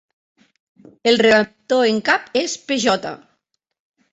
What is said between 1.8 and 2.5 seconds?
en cap